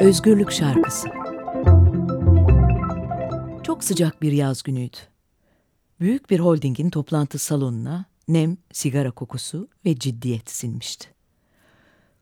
[0.00, 1.08] Özgürlük Şarkısı
[3.62, 4.96] Çok sıcak bir yaz günüydü.
[6.00, 11.08] Büyük bir holdingin toplantı salonuna nem, sigara kokusu ve ciddiyet sinmişti.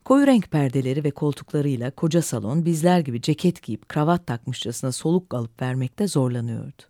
[0.04, 5.62] Koyu renk perdeleri ve koltuklarıyla koca salon bizler gibi ceket giyip kravat takmışçasına soluk alıp
[5.62, 6.82] vermekte zorlanıyordu.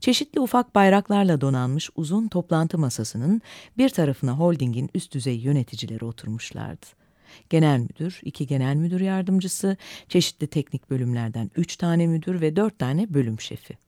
[0.00, 3.42] Çeşitli ufak bayraklarla donanmış uzun toplantı masasının
[3.78, 6.97] bir tarafına holdingin üst düzey yöneticileri oturmuşlardı.
[7.50, 9.76] Genel müdür, iki genel müdür yardımcısı,
[10.08, 13.78] çeşitli teknik bölümlerden üç tane müdür ve dört tane bölüm şefi.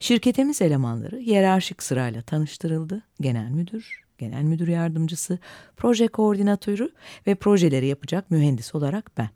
[0.00, 3.02] Şirketimiz elemanları hiyerarşik sırayla tanıştırıldı.
[3.20, 5.38] Genel müdür, genel müdür yardımcısı,
[5.76, 6.90] proje koordinatörü
[7.26, 9.30] ve projeleri yapacak mühendis olarak ben.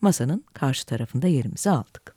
[0.00, 2.15] Masanın karşı tarafında yerimizi aldık.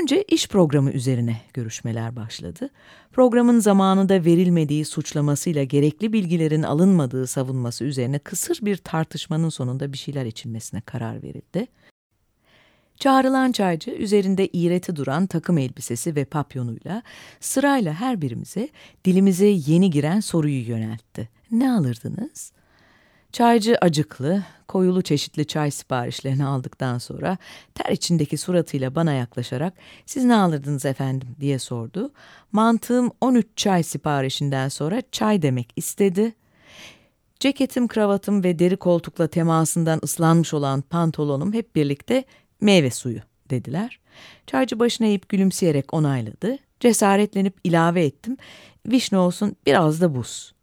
[0.00, 2.70] Önce iş programı üzerine görüşmeler başladı.
[3.12, 10.26] Programın zamanında verilmediği suçlamasıyla gerekli bilgilerin alınmadığı savunması üzerine kısır bir tartışmanın sonunda bir şeyler
[10.26, 11.66] içilmesine karar verildi.
[12.96, 17.02] Çağrılan çaycı üzerinde iğreti duran takım elbisesi ve papyonuyla
[17.40, 18.68] sırayla her birimize
[19.04, 21.28] dilimize yeni giren soruyu yöneltti.
[21.50, 22.52] Ne alırdınız?
[23.32, 27.38] Çaycı acıklı, koyulu çeşitli çay siparişlerini aldıktan sonra
[27.74, 29.74] ter içindeki suratıyla bana yaklaşarak
[30.06, 32.12] siz ne alırdınız efendim diye sordu.
[32.52, 36.34] Mantığım 13 çay siparişinden sonra çay demek istedi.
[37.40, 42.24] Ceketim, kravatım ve deri koltukla temasından ıslanmış olan pantolonum hep birlikte
[42.60, 43.20] meyve suyu
[43.50, 44.00] dediler.
[44.46, 46.58] Çaycı başına eğip gülümseyerek onayladı.
[46.80, 48.36] Cesaretlenip ilave ettim.
[48.86, 50.55] Vişne olsun biraz da buz.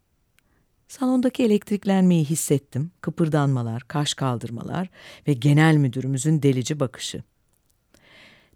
[1.00, 2.92] Salondaki elektriklenmeyi hissettim.
[3.02, 4.90] Kıpırdanmalar, kaş kaldırmalar
[5.28, 7.24] ve genel müdürümüzün delici bakışı.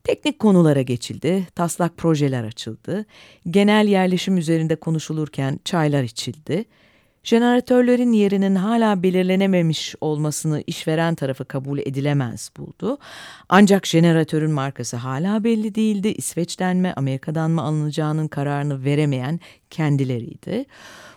[0.04, 3.06] Teknik konulara geçildi, taslak projeler açıldı,
[3.50, 6.66] genel yerleşim üzerinde konuşulurken çaylar içildi,
[7.24, 12.98] jeneratörlerin yerinin hala belirlenememiş olmasını işveren tarafı kabul edilemez buldu.
[13.50, 16.08] Ancak jeneratörün markası hala belli değildi.
[16.08, 19.40] İsveç'ten mi Amerika'dan mı alınacağının kararını veremeyen
[19.70, 20.66] kendileriydi.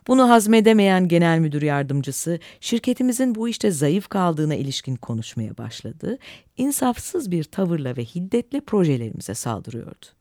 [0.06, 6.18] Bunu hazmedemeyen genel müdür yardımcısı şirketimizin bu işte zayıf kaldığına ilişkin konuşmaya başladı.
[6.56, 10.19] İnsafsız bir tavırla ve hiddetle projelerimize saldırıyordu.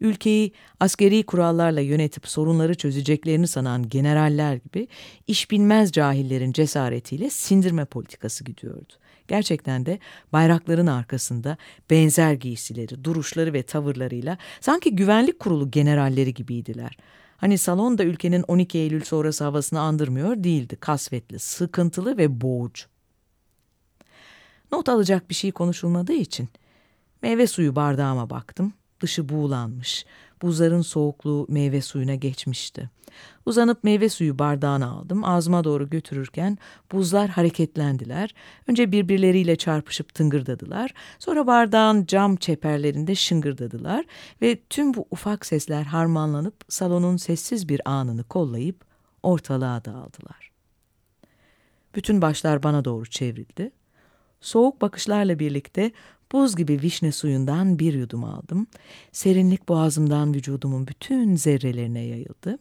[0.00, 4.88] Ülkeyi askeri kurallarla yönetip sorunları çözeceklerini sanan generaller gibi
[5.26, 8.92] iş bilmez cahillerin cesaretiyle sindirme politikası gidiyordu.
[9.28, 9.98] Gerçekten de
[10.32, 11.56] bayrakların arkasında
[11.90, 16.96] benzer giysileri, duruşları ve tavırlarıyla sanki güvenlik kurulu generalleri gibiydiler.
[17.36, 20.76] Hani salon da ülkenin 12 Eylül sonrası havasını andırmıyor değildi.
[20.76, 22.84] Kasvetli, sıkıntılı ve boğucu.
[24.72, 26.48] Not alacak bir şey konuşulmadığı için
[27.22, 28.72] meyve suyu bardağıma baktım.
[29.00, 30.04] Dışı buğulanmış.
[30.42, 32.90] Buzların soğukluğu meyve suyuna geçmişti.
[33.46, 35.24] Uzanıp meyve suyu bardağını aldım.
[35.24, 36.58] Ağzıma doğru götürürken
[36.92, 38.34] buzlar hareketlendiler.
[38.66, 40.94] Önce birbirleriyle çarpışıp tıngırdadılar.
[41.18, 44.04] Sonra bardağın cam çeperlerinde şıngırdadılar.
[44.42, 48.84] Ve tüm bu ufak sesler harmanlanıp salonun sessiz bir anını kollayıp
[49.22, 50.50] ortalığa dağıldılar.
[51.94, 53.72] Bütün başlar bana doğru çevrildi.
[54.40, 55.92] Soğuk bakışlarla birlikte
[56.32, 58.66] Buz gibi vişne suyundan bir yudum aldım.
[59.12, 62.58] Serinlik boğazımdan vücudumun bütün zerrelerine yayıldı.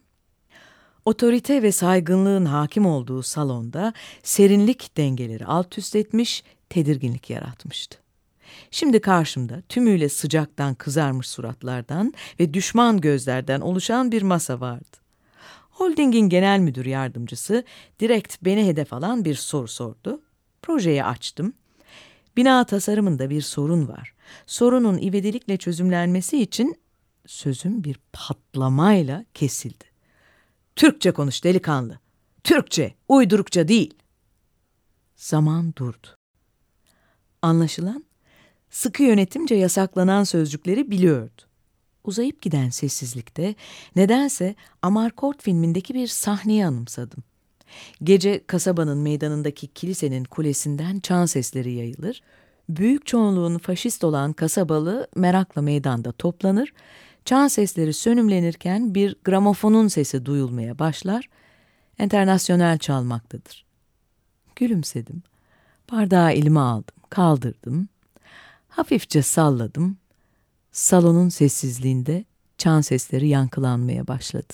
[1.06, 3.94] Otorite ve saygınlığın hakim olduğu salonda
[4.24, 7.97] serinlik dengeleri alt üst etmiş, tedirginlik yaratmıştı.
[8.72, 14.97] Şimdi karşımda tümüyle sıcaktan kızarmış suratlardan ve düşman gözlerden oluşan bir masa vardı.
[15.70, 17.64] Holding'in genel müdür yardımcısı
[17.99, 20.22] direkt beni hedef alan bir soru sordu.
[20.61, 21.53] Projeyi açtım.
[22.37, 24.14] Bina tasarımında bir sorun var.
[24.46, 26.76] Sorunun ivedilikle çözümlenmesi için
[27.26, 29.85] sözüm bir patlamayla kesildi.
[30.76, 31.99] Türkçe konuş delikanlı.
[32.43, 33.93] Türkçe, uydurukça değil.
[35.16, 36.08] Zaman durdu.
[37.41, 38.05] Anlaşılan
[38.70, 41.41] sıkı yönetimce yasaklanan sözcükleri biliyordu.
[42.03, 43.55] Uzayıp giden sessizlikte
[43.96, 47.23] nedense Amarkort filmindeki bir sahneyi anımsadım.
[48.03, 52.21] Gece kasabanın meydanındaki kilisenin kulesinden çan sesleri yayılır.
[52.69, 56.73] Büyük çoğunluğun faşist olan kasabalı merakla meydanda toplanır.
[57.25, 61.29] Çan sesleri sönümlenirken bir gramofonun sesi duyulmaya başlar.
[61.99, 63.66] Enternasyonel çalmaktadır.
[64.55, 65.23] Gülümsedim.
[65.91, 66.95] Bardağı elime aldım.
[67.09, 67.89] kaldırdım,
[68.67, 69.97] hafifçe salladım.
[70.71, 72.25] Salonun sessizliğinde
[72.57, 74.53] çan sesleri yankılanmaya başladı.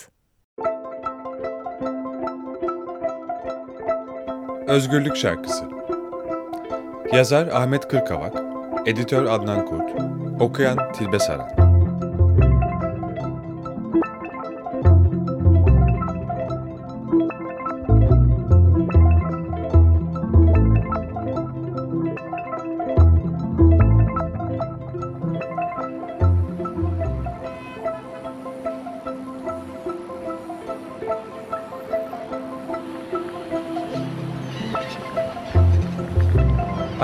[4.67, 5.65] Özgürlük Şarkısı.
[7.13, 8.33] Yazar Ahmet Kırkavak
[8.85, 9.91] Editör Adnan Kurt
[10.41, 11.64] Okuyan Tilbe Saran